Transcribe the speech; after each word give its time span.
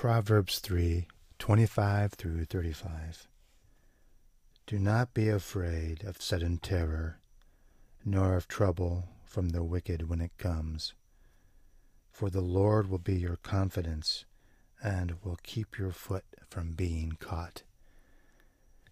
Proverbs 0.00 0.60
3 0.60 1.08
25 1.38 2.14
through 2.14 2.46
35. 2.46 3.28
Do 4.66 4.78
not 4.78 5.12
be 5.12 5.28
afraid 5.28 6.04
of 6.04 6.22
sudden 6.22 6.56
terror, 6.56 7.20
nor 8.02 8.34
of 8.34 8.48
trouble 8.48 9.10
from 9.26 9.50
the 9.50 9.62
wicked 9.62 10.08
when 10.08 10.22
it 10.22 10.38
comes. 10.38 10.94
For 12.10 12.30
the 12.30 12.40
Lord 12.40 12.88
will 12.88 12.96
be 12.96 13.16
your 13.16 13.36
confidence 13.36 14.24
and 14.82 15.16
will 15.22 15.36
keep 15.42 15.76
your 15.76 15.92
foot 15.92 16.24
from 16.48 16.72
being 16.72 17.18
caught. 17.20 17.64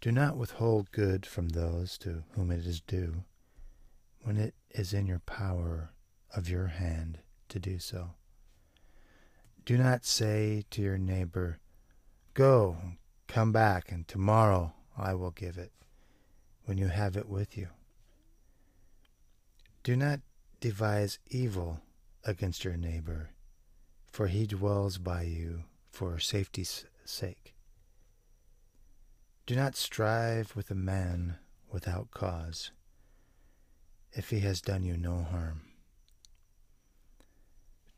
Do 0.00 0.10
not 0.10 0.38
withhold 0.38 0.90
good 0.90 1.26
from 1.26 1.50
those 1.50 1.98
to 1.98 2.24
whom 2.30 2.50
it 2.50 2.64
is 2.64 2.80
due, 2.80 3.24
when 4.22 4.38
it 4.38 4.54
is 4.70 4.94
in 4.94 5.06
your 5.06 5.20
power 5.26 5.92
of 6.34 6.48
your 6.48 6.68
hand 6.68 7.18
to 7.50 7.58
do 7.58 7.78
so. 7.78 8.14
Do 9.64 9.78
not 9.78 10.04
say 10.04 10.64
to 10.70 10.82
your 10.82 10.98
neighbor, 10.98 11.58
Go, 12.34 12.76
come 13.28 13.50
back, 13.50 13.90
and 13.90 14.06
tomorrow 14.06 14.74
I 14.96 15.14
will 15.14 15.30
give 15.30 15.56
it, 15.56 15.72
when 16.66 16.76
you 16.76 16.88
have 16.88 17.16
it 17.16 17.28
with 17.28 17.56
you. 17.56 17.68
Do 19.82 19.96
not 19.96 20.20
devise 20.60 21.18
evil 21.30 21.80
against 22.24 22.62
your 22.62 22.76
neighbor, 22.76 23.30
for 24.10 24.26
he 24.26 24.46
dwells 24.46 24.98
by 24.98 25.22
you 25.22 25.64
for 25.90 26.18
safety's 26.18 26.84
sake. 27.06 27.54
Do 29.46 29.56
not 29.56 29.76
strive 29.76 30.54
with 30.54 30.70
a 30.70 30.74
man 30.74 31.36
without 31.70 32.10
cause, 32.10 32.70
if 34.12 34.28
he 34.28 34.40
has 34.40 34.60
done 34.60 34.84
you 34.84 34.98
no 34.98 35.22
harm. 35.22 35.62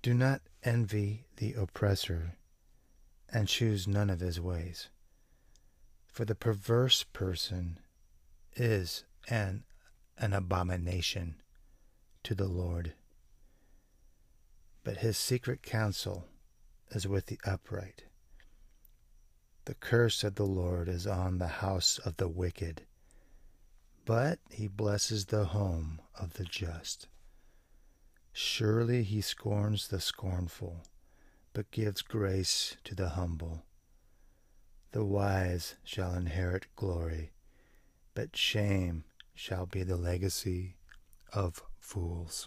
Do 0.07 0.15
not 0.15 0.43
envy 0.63 1.27
the 1.39 1.55
oppressor 1.55 2.37
and 3.29 3.49
choose 3.49 3.89
none 3.89 4.09
of 4.09 4.21
his 4.21 4.41
ways. 4.41 4.89
For 6.07 6.25
the 6.25 6.37
perverse 6.37 7.03
person 7.03 7.81
is 8.55 9.03
an, 9.29 9.65
an 10.17 10.33
abomination 10.33 11.43
to 12.23 12.37
the 12.37 12.47
Lord, 12.47 12.95
but 14.85 14.99
his 14.99 15.19
secret 15.19 15.65
counsel 15.65 16.29
is 16.93 17.09
with 17.09 17.27
the 17.27 17.41
upright. 17.45 18.05
The 19.65 19.75
curse 19.75 20.23
of 20.23 20.37
the 20.37 20.47
Lord 20.47 20.89
is 20.89 21.09
on 21.09 21.39
the 21.39 21.49
house 21.49 21.99
of 21.99 22.19
the 22.19 22.29
wicked, 22.29 22.83
but 24.05 24.39
he 24.51 24.69
blesses 24.69 25.25
the 25.25 25.47
home 25.47 26.01
of 26.15 26.35
the 26.35 26.45
just. 26.45 27.09
Surely 28.39 29.03
he 29.03 29.23
scorns 29.23 29.89
the 29.89 29.99
scornful, 29.99 30.83
but 31.55 31.71
gives 31.71 32.03
grace 32.03 32.77
to 32.85 32.95
the 32.95 33.09
humble. 33.09 33.65
The 34.93 35.07
wise 35.07 35.77
shall 35.85 36.13
inherit 36.13 36.67
glory, 36.77 37.33
but 38.13 38.37
shame 38.37 39.05
shall 39.35 39.65
be 39.65 39.85
the 39.85 39.97
legacy 39.97 40.77
of 41.33 41.63
fools. 41.81 42.47